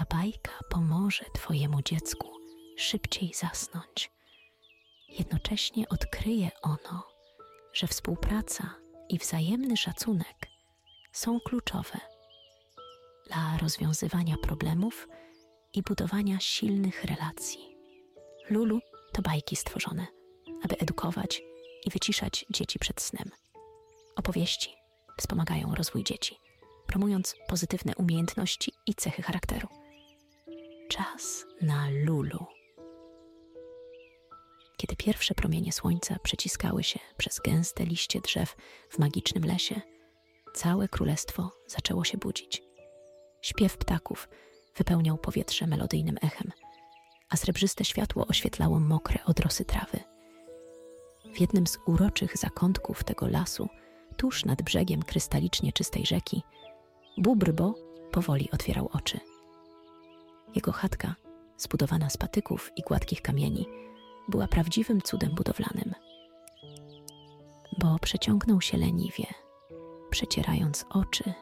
Ta 0.00 0.16
bajka 0.16 0.52
pomoże 0.70 1.24
Twojemu 1.34 1.82
dziecku 1.82 2.28
szybciej 2.76 3.34
zasnąć. 3.34 4.10
Jednocześnie 5.08 5.88
odkryje 5.88 6.50
ono, 6.62 7.06
że 7.72 7.86
współpraca 7.86 8.74
i 9.08 9.18
wzajemny 9.18 9.76
szacunek 9.76 10.46
są 11.12 11.40
kluczowe 11.40 12.00
dla 13.26 13.58
rozwiązywania 13.58 14.36
problemów 14.42 15.08
i 15.74 15.82
budowania 15.82 16.40
silnych 16.40 17.04
relacji. 17.04 17.76
Lulu 18.50 18.80
to 19.12 19.22
bajki 19.22 19.56
stworzone, 19.56 20.06
aby 20.62 20.78
edukować 20.78 21.42
i 21.86 21.90
wyciszać 21.90 22.46
dzieci 22.50 22.78
przed 22.78 23.00
snem. 23.00 23.30
Opowieści 24.16 24.74
wspomagają 25.18 25.74
rozwój 25.74 26.04
dzieci, 26.04 26.36
promując 26.86 27.34
pozytywne 27.48 27.92
umiejętności 27.96 28.72
i 28.86 28.94
cechy 28.94 29.22
charakteru. 29.22 29.79
Czas 30.90 31.46
na 31.62 31.88
Lulu. 31.90 32.46
Kiedy 34.76 34.96
pierwsze 34.96 35.34
promienie 35.34 35.72
słońca 35.72 36.16
przeciskały 36.22 36.82
się 36.82 36.98
przez 37.16 37.40
gęste 37.44 37.84
liście 37.84 38.20
drzew 38.20 38.56
w 38.88 38.98
magicznym 38.98 39.44
lesie, 39.44 39.80
całe 40.54 40.88
królestwo 40.88 41.50
zaczęło 41.66 42.04
się 42.04 42.18
budzić. 42.18 42.62
Śpiew 43.42 43.76
ptaków 43.76 44.28
wypełniał 44.76 45.18
powietrze 45.18 45.66
melodyjnym 45.66 46.16
echem, 46.22 46.52
a 47.28 47.36
srebrzyste 47.36 47.84
światło 47.84 48.26
oświetlało 48.26 48.80
mokre 48.80 49.24
odrosy 49.24 49.64
trawy. 49.64 50.00
W 51.34 51.40
jednym 51.40 51.66
z 51.66 51.78
uroczych 51.86 52.36
zakątków 52.36 53.04
tego 53.04 53.28
lasu, 53.28 53.68
tuż 54.16 54.44
nad 54.44 54.62
brzegiem 54.62 55.02
krystalicznie 55.02 55.72
czystej 55.72 56.06
rzeki, 56.06 56.42
Bubrbo 57.18 57.74
powoli 58.10 58.50
otwierał 58.50 58.88
oczy. 58.92 59.29
Jego 60.54 60.72
chatka, 60.72 61.14
zbudowana 61.56 62.10
z 62.10 62.16
patyków 62.16 62.70
i 62.76 62.82
gładkich 62.82 63.22
kamieni, 63.22 63.68
była 64.28 64.48
prawdziwym 64.48 65.02
cudem 65.02 65.34
budowlanym. 65.34 65.94
Bo 67.78 67.98
przeciągnął 67.98 68.60
się 68.60 68.78
leniwie, 68.78 69.26
przecierając 70.10 70.86
oczy 70.90 71.32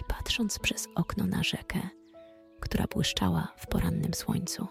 i 0.00 0.04
patrząc 0.08 0.58
przez 0.58 0.88
okno 0.94 1.26
na 1.26 1.42
rzekę, 1.42 1.80
która 2.60 2.86
błyszczała 2.86 3.48
w 3.56 3.66
porannym 3.66 4.14
słońcu. 4.14 4.66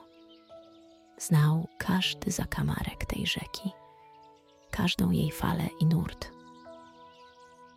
Znał 1.17 1.67
każdy 1.77 2.31
zakamarek 2.31 3.05
tej 3.05 3.27
rzeki, 3.27 3.71
każdą 4.71 5.11
jej 5.11 5.31
falę 5.31 5.67
i 5.79 5.85
nurt. 5.85 6.31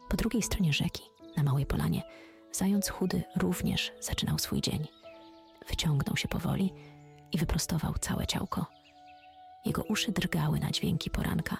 Po 0.08 0.16
drugiej 0.16 0.42
stronie 0.42 0.72
rzeki, 0.72 1.02
na 1.36 1.42
małej 1.42 1.66
polanie, 1.66 2.02
zając 2.52 2.88
chudy 2.88 3.22
również 3.36 3.92
zaczynał 4.00 4.38
swój 4.38 4.60
dzień. 4.60 4.86
Wyciągnął 5.68 6.16
się 6.16 6.28
powoli 6.28 6.72
i 7.32 7.38
wyprostował 7.38 7.94
całe 8.00 8.26
ciałko. 8.26 8.66
Jego 9.64 9.82
uszy 9.82 10.12
drgały 10.12 10.60
na 10.60 10.70
dźwięki 10.70 11.10
poranka, 11.10 11.56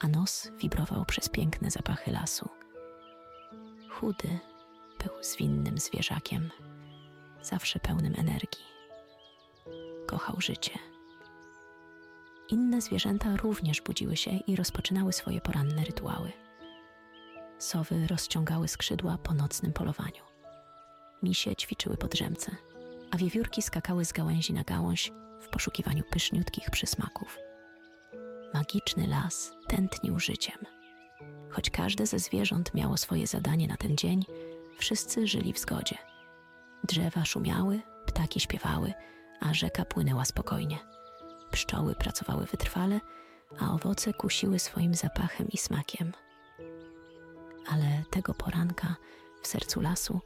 a 0.00 0.08
nos 0.08 0.50
wibrował 0.58 1.04
przez 1.04 1.28
piękne 1.28 1.70
zapachy 1.70 2.10
lasu. 2.10 2.48
Chudy 3.90 4.38
był 4.98 5.22
zwinnym 5.22 5.78
zwierzakiem, 5.78 6.50
zawsze 7.42 7.80
pełnym 7.80 8.14
energii. 8.18 8.64
Kochał 10.06 10.40
życie. 10.40 10.78
Inne 12.48 12.80
zwierzęta 12.80 13.36
również 13.36 13.80
budziły 13.80 14.16
się 14.16 14.30
i 14.30 14.56
rozpoczynały 14.56 15.12
swoje 15.12 15.40
poranne 15.40 15.84
rytuały. 15.84 16.32
Sowy 17.58 18.06
rozciągały 18.06 18.68
skrzydła 18.68 19.18
po 19.18 19.34
nocnym 19.34 19.72
polowaniu. 19.72 20.22
Misie 21.22 21.56
ćwiczyły 21.56 21.96
pod 21.96 22.10
drzemce, 22.10 22.56
a 23.10 23.16
wiewiórki 23.16 23.62
skakały 23.62 24.04
z 24.04 24.12
gałęzi 24.12 24.52
na 24.52 24.62
gałąź 24.62 25.12
w 25.40 25.48
poszukiwaniu 25.48 26.02
pyszniutkich 26.10 26.70
przysmaków. 26.70 27.38
Magiczny 28.54 29.06
las 29.06 29.52
tętnił 29.68 30.20
życiem. 30.20 30.58
Choć 31.50 31.70
każde 31.70 32.06
ze 32.06 32.18
zwierząt 32.18 32.74
miało 32.74 32.96
swoje 32.96 33.26
zadanie 33.26 33.68
na 33.68 33.76
ten 33.76 33.96
dzień, 33.96 34.24
wszyscy 34.78 35.26
żyli 35.26 35.52
w 35.52 35.58
zgodzie. 35.58 35.98
Drzewa 36.84 37.24
szumiały, 37.24 37.80
ptaki 38.06 38.40
śpiewały, 38.40 38.92
a 39.40 39.54
rzeka 39.54 39.84
płynęła 39.84 40.24
spokojnie. 40.24 40.78
Pszczoły 41.50 41.94
pracowały 41.94 42.46
wytrwale, 42.46 43.00
a 43.60 43.74
owoce 43.74 44.12
kusiły 44.12 44.58
swoim 44.58 44.94
zapachem 44.94 45.48
i 45.48 45.56
smakiem. 45.56 46.12
Ale 47.68 48.04
tego 48.10 48.34
poranka 48.34 48.96
w 49.42 49.46
sercu 49.46 49.80
lasu 49.80 50.20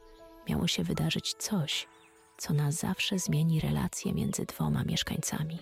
miało 0.49 0.67
się 0.67 0.83
wydarzyć 0.83 1.33
coś, 1.33 1.87
co 2.39 2.53
na 2.53 2.71
zawsze 2.71 3.19
zmieni 3.19 3.59
relacje 3.59 4.13
między 4.13 4.45
dwoma 4.45 4.83
mieszkańcami. 4.83 5.59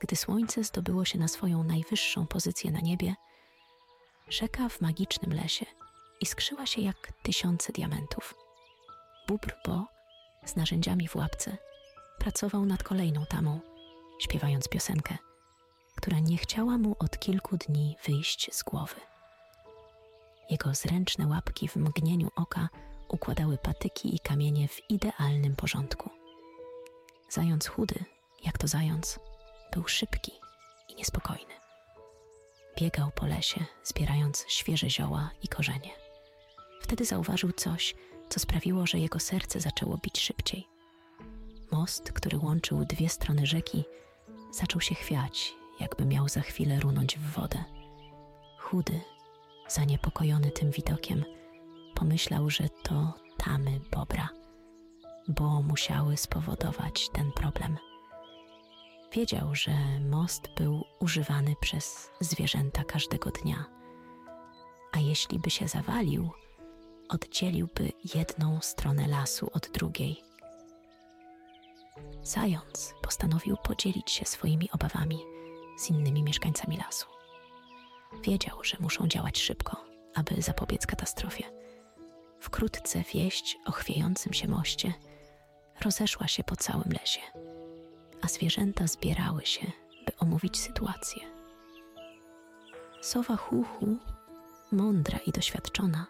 Gdy 0.00 0.16
słońce 0.16 0.64
zdobyło 0.64 1.04
się 1.04 1.18
na 1.18 1.28
swoją 1.28 1.64
najwyższą 1.64 2.26
pozycję 2.26 2.70
na 2.70 2.80
niebie, 2.80 3.14
rzeka 4.28 4.68
w 4.68 4.80
magicznym 4.80 5.32
lesie 5.32 5.66
iskrzyła 6.20 6.66
się 6.66 6.80
jak 6.82 7.12
tysiące 7.22 7.72
diamentów. 7.72 8.34
Bóbr 9.28 9.54
Bo 9.66 9.86
z 10.44 10.56
narzędziami 10.56 11.08
w 11.08 11.16
łapce 11.16 11.56
pracował 12.18 12.64
nad 12.64 12.82
kolejną 12.82 13.26
tamą, 13.26 13.60
śpiewając 14.20 14.68
piosenkę, 14.68 15.16
która 15.96 16.18
nie 16.18 16.36
chciała 16.36 16.78
mu 16.78 16.96
od 16.98 17.18
kilku 17.18 17.56
dni 17.56 17.96
wyjść 18.06 18.50
z 18.52 18.62
głowy. 18.62 19.00
Jego 20.50 20.74
zręczne 20.74 21.26
łapki 21.26 21.68
w 21.68 21.76
mgnieniu 21.76 22.28
oka 22.36 22.68
układały 23.08 23.58
patyki 23.58 24.14
i 24.14 24.20
kamienie 24.20 24.68
w 24.68 24.90
idealnym 24.90 25.56
porządku. 25.56 26.10
Zając 27.30 27.66
chudy, 27.66 28.04
jak 28.44 28.58
to 28.58 28.68
zając, 28.68 29.18
był 29.72 29.88
szybki 29.88 30.32
i 30.88 30.94
niespokojny. 30.94 31.54
Biegał 32.80 33.10
po 33.14 33.26
lesie, 33.26 33.64
zbierając 33.84 34.44
świeże 34.48 34.90
zioła 34.90 35.30
i 35.42 35.48
korzenie. 35.48 35.90
Wtedy 36.80 37.04
zauważył 37.04 37.52
coś, 37.52 37.94
co 38.28 38.40
sprawiło, 38.40 38.86
że 38.86 38.98
jego 38.98 39.20
serce 39.20 39.60
zaczęło 39.60 39.96
bić 39.96 40.20
szybciej. 40.20 40.68
Most, 41.70 42.12
który 42.12 42.38
łączył 42.38 42.84
dwie 42.84 43.08
strony 43.08 43.46
rzeki, 43.46 43.84
zaczął 44.50 44.80
się 44.80 44.94
chwiać, 44.94 45.52
jakby 45.80 46.04
miał 46.04 46.28
za 46.28 46.40
chwilę 46.40 46.80
runąć 46.80 47.18
w 47.18 47.32
wodę. 47.32 47.64
Chudy, 48.58 49.00
zaniepokojony 49.68 50.50
tym 50.50 50.70
widokiem, 50.70 51.24
pomyślał, 51.94 52.50
że 52.50 52.68
to 52.82 53.14
tamy 53.36 53.80
Bobra, 53.92 54.28
bo 55.28 55.62
musiały 55.62 56.16
spowodować 56.16 57.08
ten 57.08 57.32
problem. 57.32 57.76
Wiedział, 59.12 59.54
że 59.54 59.72
most 60.10 60.48
był 60.56 60.84
używany 61.00 61.54
przez 61.60 62.10
zwierzęta 62.20 62.84
każdego 62.84 63.30
dnia, 63.30 63.64
a 64.92 64.98
jeśli 64.98 65.38
by 65.38 65.50
się 65.50 65.68
zawalił, 65.68 66.30
oddzieliłby 67.08 67.92
jedną 68.14 68.60
stronę 68.60 69.08
lasu 69.08 69.50
od 69.52 69.70
drugiej. 69.70 70.22
Zając 72.22 72.94
postanowił 73.02 73.56
podzielić 73.56 74.10
się 74.10 74.24
swoimi 74.24 74.70
obawami 74.70 75.18
z 75.78 75.90
innymi 75.90 76.22
mieszkańcami 76.22 76.76
lasu. 76.76 77.06
Wiedział, 78.22 78.64
że 78.64 78.76
muszą 78.80 79.08
działać 79.08 79.40
szybko, 79.40 79.84
aby 80.14 80.42
zapobiec 80.42 80.86
katastrofie. 80.86 81.63
Wkrótce 82.44 83.02
wieść 83.14 83.58
o 83.66 83.72
chwiejącym 83.72 84.32
się 84.32 84.48
moście 84.48 84.92
rozeszła 85.80 86.28
się 86.28 86.44
po 86.44 86.56
całym 86.56 86.88
lesie, 87.00 87.20
a 88.22 88.28
zwierzęta 88.28 88.86
zbierały 88.86 89.46
się, 89.46 89.66
by 90.06 90.16
omówić 90.18 90.60
sytuację. 90.60 91.22
Sowa 93.00 93.36
Huhu, 93.36 93.96
mądra 94.72 95.18
i 95.18 95.32
doświadczona, 95.32 96.06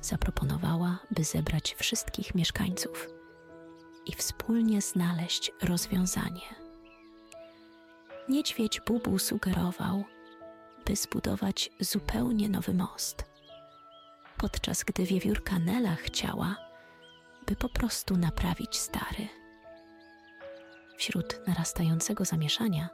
zaproponowała, 0.00 0.98
by 1.10 1.24
zebrać 1.24 1.74
wszystkich 1.74 2.34
mieszkańców 2.34 3.08
i 4.06 4.12
wspólnie 4.14 4.82
znaleźć 4.82 5.52
rozwiązanie. 5.62 6.54
Niedźwiedź 8.28 8.80
Bubu 8.80 9.18
sugerował, 9.18 10.04
by 10.86 10.96
zbudować 10.96 11.70
zupełnie 11.80 12.48
nowy 12.48 12.74
most, 12.74 13.29
podczas 14.40 14.84
gdy 14.84 15.04
wiewiórka 15.04 15.58
Nela 15.58 15.94
chciała, 15.94 16.56
by 17.46 17.56
po 17.56 17.68
prostu 17.68 18.16
naprawić 18.16 18.76
stary. 18.76 19.28
Wśród 20.96 21.40
narastającego 21.46 22.24
zamieszania, 22.24 22.88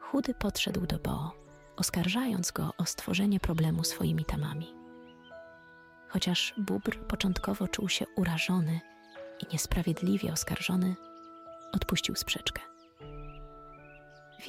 chudy 0.00 0.34
podszedł 0.34 0.86
do 0.86 0.98
Bo, 0.98 1.32
oskarżając 1.76 2.50
go 2.50 2.70
o 2.78 2.84
stworzenie 2.84 3.40
problemu 3.40 3.84
swoimi 3.84 4.24
tamami. 4.24 4.74
Chociaż 6.08 6.54
Bóbr 6.58 6.98
początkowo 6.98 7.68
czuł 7.68 7.88
się 7.88 8.04
urażony 8.16 8.80
i 9.40 9.52
niesprawiedliwie 9.52 10.32
oskarżony, 10.32 10.94
odpuścił 11.72 12.14
sprzeczkę. 12.14 12.62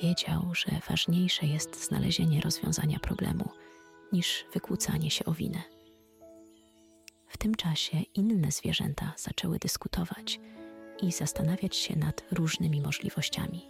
Wiedział, 0.01 0.51
że 0.53 0.71
ważniejsze 0.89 1.45
jest 1.45 1.85
znalezienie 1.87 2.41
rozwiązania 2.41 2.99
problemu 2.99 3.51
niż 4.11 4.45
wykłócanie 4.53 5.11
się 5.11 5.25
o 5.25 5.33
winę. 5.33 5.74
W 7.27 7.37
tym 7.37 7.55
czasie 7.55 7.97
inne 8.15 8.51
zwierzęta 8.51 9.13
zaczęły 9.17 9.59
dyskutować 9.59 10.39
i 11.01 11.11
zastanawiać 11.11 11.75
się 11.75 11.95
nad 11.95 12.23
różnymi 12.31 12.81
możliwościami. 12.81 13.69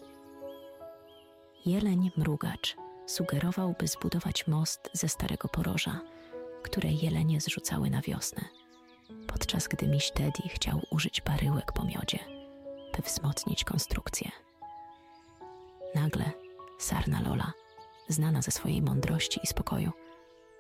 Jeleń 1.66 2.12
mrugacz 2.18 2.76
sugerował, 3.06 3.76
by 3.80 3.88
zbudować 3.88 4.48
most 4.48 4.90
ze 4.94 5.10
starego 5.10 5.48
poroża, 5.48 6.02
które 6.64 6.92
jelenie 6.92 7.42
zrzucały 7.42 7.90
na 7.90 8.02
wiosnę, 8.02 8.46
podczas 9.28 9.68
gdy 9.68 9.88
miś 9.88 10.12
Teddy 10.12 10.50
chciał 10.50 10.82
użyć 10.92 11.22
baryłek 11.22 11.72
po 11.72 11.84
miodzie, 11.84 12.20
by 12.98 13.02
wzmocnić 13.02 13.64
konstrukcję. 13.64 14.32
Nagle 15.96 16.32
sarna 16.80 17.22
Lola, 17.22 17.54
znana 18.10 18.42
ze 18.42 18.52
swojej 18.52 18.82
mądrości 18.82 19.40
i 19.44 19.48
spokoju, 19.48 19.92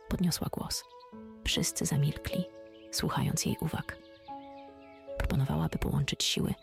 podniosła 0.09 0.47
głos. 0.51 0.83
Wszyscy 1.45 1.85
zamilkli, 1.85 2.45
słuchając 2.95 3.45
jej 3.45 3.57
uwag. 3.61 3.97
Proponowała, 5.17 5.69
by 5.69 5.77
połączyć 5.77 6.23
siły 6.23 6.53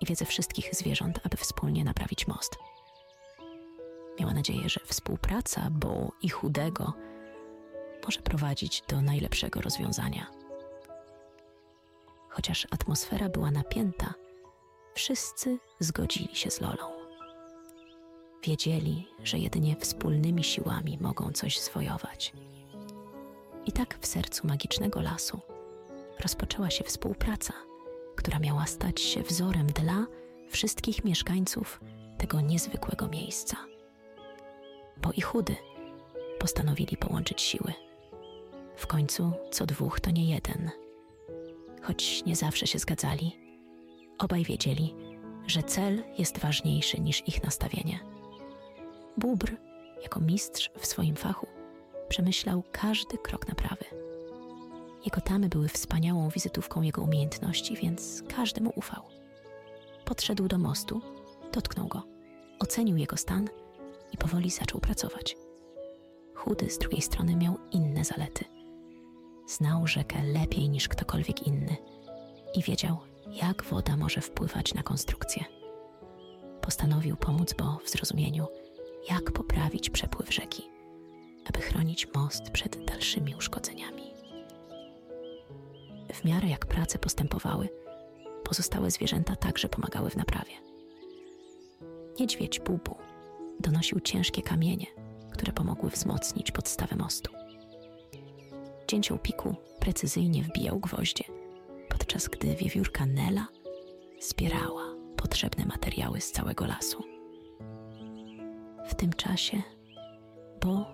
i 0.00 0.06
wiedzę 0.06 0.24
wszystkich 0.24 0.74
zwierząt, 0.74 1.20
aby 1.24 1.36
wspólnie 1.36 1.84
naprawić 1.84 2.26
most. 2.26 2.56
Miała 4.20 4.34
nadzieję, 4.34 4.68
że 4.68 4.80
współpraca 4.86 5.68
Bo 5.70 6.12
i 6.22 6.28
Chudego 6.28 6.92
może 8.04 8.20
prowadzić 8.20 8.82
do 8.88 9.02
najlepszego 9.02 9.60
rozwiązania. 9.60 10.26
Chociaż 12.28 12.66
atmosfera 12.70 13.28
była 13.28 13.50
napięta, 13.50 14.14
wszyscy 14.94 15.58
zgodzili 15.80 16.36
się 16.36 16.50
z 16.50 16.60
Lolą. 16.60 17.04
Wiedzieli, 18.42 19.08
że 19.22 19.38
jedynie 19.38 19.76
wspólnymi 19.76 20.44
siłami 20.44 20.98
mogą 21.00 21.32
coś 21.32 21.60
zwojować. 21.60 22.32
I 23.66 23.72
tak 23.72 23.98
w 24.00 24.06
sercu 24.06 24.46
magicznego 24.46 25.00
lasu 25.00 25.40
rozpoczęła 26.20 26.70
się 26.70 26.84
współpraca, 26.84 27.52
która 28.16 28.38
miała 28.38 28.66
stać 28.66 29.00
się 29.00 29.22
wzorem 29.22 29.66
dla 29.66 30.06
wszystkich 30.50 31.04
mieszkańców 31.04 31.80
tego 32.18 32.40
niezwykłego 32.40 33.08
miejsca. 33.08 33.56
Bo 34.96 35.12
i 35.12 35.20
chudy 35.20 35.56
postanowili 36.38 36.96
połączyć 36.96 37.42
siły. 37.42 37.72
W 38.76 38.86
końcu 38.86 39.32
co 39.50 39.66
dwóch 39.66 40.00
to 40.00 40.10
nie 40.10 40.30
jeden. 40.30 40.70
Choć 41.82 42.24
nie 42.24 42.36
zawsze 42.36 42.66
się 42.66 42.78
zgadzali, 42.78 43.36
obaj 44.18 44.44
wiedzieli, 44.44 44.94
że 45.46 45.62
cel 45.62 46.04
jest 46.18 46.38
ważniejszy 46.38 47.00
niż 47.00 47.28
ich 47.28 47.42
nastawienie. 47.44 48.00
Bubr, 49.16 49.56
jako 50.02 50.20
mistrz 50.20 50.70
w 50.78 50.86
swoim 50.86 51.16
fachu, 51.16 51.46
przemyślał 52.08 52.62
każdy 52.72 53.18
krok 53.18 53.48
naprawy. 53.48 54.03
Jego 55.04 55.20
tamy 55.20 55.48
były 55.48 55.68
wspaniałą 55.68 56.28
wizytówką 56.28 56.82
jego 56.82 57.02
umiejętności, 57.02 57.76
więc 57.76 58.22
każdy 58.36 58.60
mu 58.60 58.72
ufał. 58.76 59.02
Podszedł 60.04 60.48
do 60.48 60.58
mostu, 60.58 61.00
dotknął 61.52 61.88
go, 61.88 62.02
ocenił 62.60 62.96
jego 62.96 63.16
stan 63.16 63.48
i 64.12 64.16
powoli 64.16 64.50
zaczął 64.50 64.80
pracować. 64.80 65.36
Chudy 66.34 66.70
z 66.70 66.78
drugiej 66.78 67.02
strony 67.02 67.36
miał 67.36 67.58
inne 67.70 68.04
zalety. 68.04 68.44
Znał 69.46 69.86
rzekę 69.86 70.22
lepiej 70.22 70.68
niż 70.68 70.88
ktokolwiek 70.88 71.46
inny 71.46 71.76
i 72.54 72.62
wiedział, 72.62 72.98
jak 73.26 73.64
woda 73.64 73.96
może 73.96 74.20
wpływać 74.20 74.74
na 74.74 74.82
konstrukcję. 74.82 75.44
Postanowił 76.60 77.16
pomóc 77.16 77.54
Bo 77.58 77.78
w 77.84 77.90
zrozumieniu, 77.90 78.46
jak 79.10 79.32
poprawić 79.32 79.90
przepływ 79.90 80.34
rzeki, 80.34 80.62
aby 81.46 81.60
chronić 81.60 82.08
most 82.14 82.50
przed 82.50 82.84
dalszymi 82.84 83.34
uszkodzeniami. 83.34 84.03
W 86.14 86.24
miarę 86.24 86.48
jak 86.48 86.66
prace 86.66 86.98
postępowały, 86.98 87.68
pozostałe 88.44 88.90
zwierzęta 88.90 89.36
także 89.36 89.68
pomagały 89.68 90.10
w 90.10 90.16
naprawie. 90.16 90.52
Niedźwiedź 92.20 92.60
Bubu 92.60 92.96
donosił 93.60 94.00
ciężkie 94.00 94.42
kamienie, 94.42 94.86
które 95.32 95.52
pomogły 95.52 95.90
wzmocnić 95.90 96.50
podstawę 96.50 96.96
mostu. 96.96 97.32
Cięcioł 98.86 99.18
piku 99.18 99.54
precyzyjnie 99.80 100.42
wbijał 100.42 100.80
gwoździe, 100.80 101.24
podczas 101.88 102.28
gdy 102.28 102.54
wiewiórka 102.54 103.06
Nela 103.06 103.46
zbierała 104.20 104.94
potrzebne 105.16 105.66
materiały 105.66 106.20
z 106.20 106.32
całego 106.32 106.66
lasu. 106.66 107.02
W 108.86 108.94
tym 108.94 109.12
czasie 109.12 109.62
Bo 110.60 110.86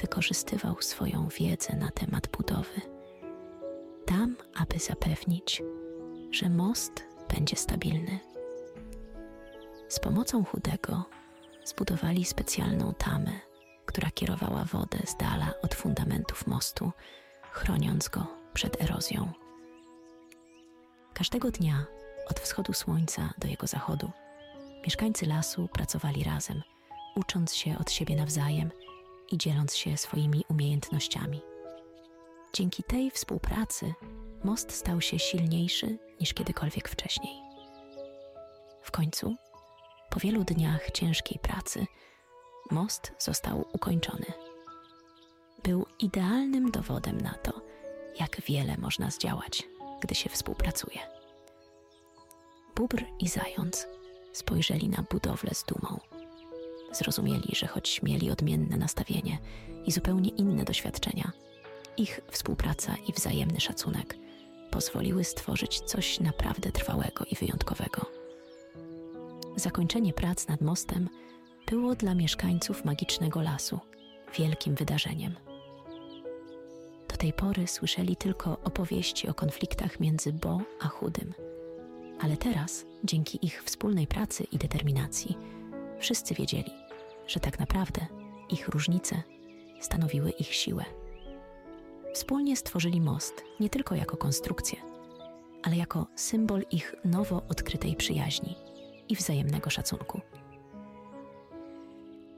wykorzystywał 0.00 0.76
swoją 0.80 1.28
wiedzę 1.28 1.76
na 1.76 1.90
temat 1.90 2.28
budowy, 2.28 2.95
aby 4.58 4.78
zapewnić, 4.78 5.62
że 6.30 6.48
most 6.48 7.04
będzie 7.34 7.56
stabilny. 7.56 8.18
Z 9.88 9.98
pomocą 10.00 10.44
chudego 10.44 11.04
zbudowali 11.64 12.24
specjalną 12.24 12.94
tamę, 12.94 13.32
która 13.86 14.10
kierowała 14.10 14.64
wodę 14.64 14.98
z 15.06 15.16
dala 15.16 15.52
od 15.62 15.74
fundamentów 15.74 16.46
mostu, 16.46 16.92
chroniąc 17.50 18.08
go 18.08 18.26
przed 18.54 18.82
erozją. 18.82 19.32
Każdego 21.14 21.50
dnia, 21.50 21.86
od 22.30 22.40
wschodu 22.40 22.72
słońca 22.72 23.34
do 23.38 23.48
jego 23.48 23.66
zachodu, 23.66 24.10
mieszkańcy 24.84 25.26
lasu 25.26 25.68
pracowali 25.68 26.24
razem, 26.24 26.62
ucząc 27.16 27.54
się 27.54 27.78
od 27.78 27.90
siebie 27.90 28.16
nawzajem 28.16 28.70
i 29.32 29.38
dzieląc 29.38 29.76
się 29.76 29.96
swoimi 29.96 30.44
umiejętnościami. 30.48 31.42
Dzięki 32.52 32.82
tej 32.82 33.10
współpracy 33.10 33.94
most 34.44 34.72
stał 34.72 35.00
się 35.00 35.18
silniejszy 35.18 35.98
niż 36.20 36.34
kiedykolwiek 36.34 36.88
wcześniej. 36.88 37.34
W 38.82 38.90
końcu 38.90 39.36
po 40.10 40.20
wielu 40.20 40.44
dniach 40.44 40.90
ciężkiej 40.90 41.38
pracy 41.38 41.86
most 42.70 43.12
został 43.18 43.64
ukończony. 43.72 44.26
Był 45.64 45.86
idealnym 46.00 46.70
dowodem 46.70 47.20
na 47.20 47.34
to, 47.34 47.60
jak 48.20 48.40
wiele 48.40 48.76
można 48.78 49.10
zdziałać, 49.10 49.62
gdy 50.00 50.14
się 50.14 50.30
współpracuje. 50.30 50.98
Bubr 52.76 53.04
i 53.20 53.28
zając 53.28 53.86
spojrzeli 54.32 54.88
na 54.88 55.04
budowlę 55.10 55.50
z 55.54 55.64
dumą. 55.64 56.00
Zrozumieli, 56.92 57.54
że 57.56 57.66
choć 57.66 58.02
mieli 58.02 58.30
odmienne 58.30 58.76
nastawienie 58.76 59.38
i 59.86 59.92
zupełnie 59.92 60.30
inne 60.30 60.64
doświadczenia, 60.64 61.32
ich 61.96 62.20
współpraca 62.30 62.94
i 63.08 63.12
wzajemny 63.12 63.60
szacunek 63.60 64.25
pozwoliły 64.70 65.24
stworzyć 65.24 65.80
coś 65.80 66.20
naprawdę 66.20 66.72
trwałego 66.72 67.24
i 67.30 67.34
wyjątkowego. 67.34 68.06
Zakończenie 69.56 70.12
prac 70.12 70.48
nad 70.48 70.60
mostem 70.60 71.08
było 71.66 71.94
dla 71.94 72.14
mieszkańców 72.14 72.84
magicznego 72.84 73.42
lasu 73.42 73.80
wielkim 74.38 74.74
wydarzeniem. 74.74 75.34
Do 77.08 77.16
tej 77.16 77.32
pory 77.32 77.66
słyszeli 77.66 78.16
tylko 78.16 78.58
opowieści 78.64 79.28
o 79.28 79.34
konfliktach 79.34 80.00
między 80.00 80.32
Bo 80.32 80.60
a 80.80 80.88
Chudym, 80.88 81.34
ale 82.20 82.36
teraz, 82.36 82.86
dzięki 83.04 83.46
ich 83.46 83.62
wspólnej 83.62 84.06
pracy 84.06 84.46
i 84.52 84.58
determinacji, 84.58 85.38
wszyscy 85.98 86.34
wiedzieli, 86.34 86.72
że 87.26 87.40
tak 87.40 87.58
naprawdę 87.58 88.06
ich 88.50 88.68
różnice 88.68 89.22
stanowiły 89.80 90.30
ich 90.30 90.54
siłę. 90.54 90.84
Wspólnie 92.16 92.56
stworzyli 92.56 93.00
most 93.00 93.44
nie 93.60 93.70
tylko 93.70 93.94
jako 93.94 94.16
konstrukcję, 94.16 94.78
ale 95.62 95.76
jako 95.76 96.06
symbol 96.14 96.62
ich 96.70 96.94
nowo 97.04 97.42
odkrytej 97.48 97.96
przyjaźni 97.96 98.54
i 99.08 99.16
wzajemnego 99.16 99.70
szacunku. 99.70 100.20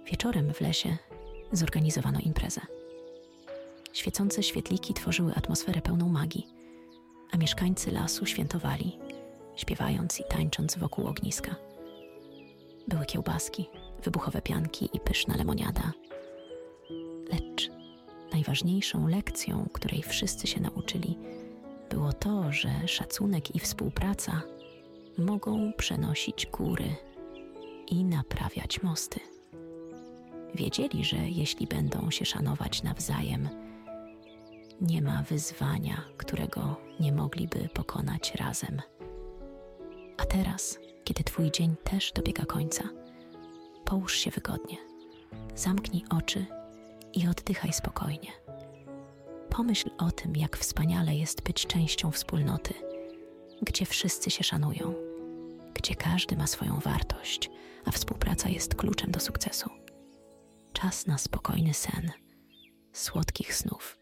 Wieczorem 0.06 0.54
w 0.54 0.60
lesie 0.60 0.96
zorganizowano 1.52 2.18
imprezę. 2.20 2.60
Świecące 3.92 4.42
świetliki 4.42 4.94
tworzyły 4.94 5.34
atmosferę 5.34 5.80
pełną 5.80 6.08
magii, 6.08 6.46
a 7.30 7.36
mieszkańcy 7.36 7.90
lasu 7.90 8.26
świętowali, 8.26 8.98
śpiewając 9.56 10.20
i 10.20 10.24
tańcząc 10.28 10.78
wokół 10.78 11.06
ogniska. 11.06 11.54
Były 12.88 13.06
kiełbaski, 13.06 13.68
wybuchowe 14.04 14.42
pianki 14.42 14.88
i 14.92 15.00
pyszna 15.00 15.36
lemoniada. 15.36 15.92
Lecz 17.32 17.77
najważniejszą 18.38 19.08
lekcją, 19.08 19.68
której 19.72 20.02
wszyscy 20.02 20.46
się 20.46 20.60
nauczyli, 20.60 21.18
było 21.90 22.12
to, 22.12 22.52
że 22.52 22.88
szacunek 22.88 23.56
i 23.56 23.58
współpraca 23.58 24.42
mogą 25.18 25.72
przenosić 25.72 26.46
góry 26.46 26.96
i 27.90 28.04
naprawiać 28.04 28.82
mosty. 28.82 29.20
Wiedzieli, 30.54 31.04
że 31.04 31.16
jeśli 31.16 31.66
będą 31.66 32.10
się 32.10 32.24
szanować 32.24 32.82
nawzajem, 32.82 33.48
nie 34.80 35.02
ma 35.02 35.22
wyzwania, 35.22 36.04
którego 36.16 36.76
nie 37.00 37.12
mogliby 37.12 37.68
pokonać 37.74 38.34
razem. 38.34 38.82
A 40.16 40.24
teraz, 40.24 40.78
kiedy 41.04 41.24
Twój 41.24 41.50
dzień 41.50 41.76
też 41.84 42.12
dobiega 42.12 42.44
końca, 42.44 42.84
połóż 43.84 44.14
się 44.14 44.30
wygodnie, 44.30 44.76
zamknij 45.54 46.04
oczy 46.10 46.57
i 47.14 47.28
oddychaj 47.28 47.72
spokojnie. 47.72 48.32
Pomyśl 49.50 49.90
o 49.98 50.10
tym, 50.10 50.36
jak 50.36 50.56
wspaniale 50.56 51.14
jest 51.14 51.42
być 51.42 51.66
częścią 51.66 52.10
wspólnoty, 52.10 52.74
gdzie 53.62 53.86
wszyscy 53.86 54.30
się 54.30 54.44
szanują, 54.44 54.94
gdzie 55.74 55.94
każdy 55.94 56.36
ma 56.36 56.46
swoją 56.46 56.80
wartość, 56.80 57.50
a 57.84 57.90
współpraca 57.90 58.48
jest 58.48 58.74
kluczem 58.74 59.10
do 59.10 59.20
sukcesu. 59.20 59.70
Czas 60.72 61.06
na 61.06 61.18
spokojny 61.18 61.74
sen, 61.74 62.10
słodkich 62.92 63.54
snów 63.54 63.97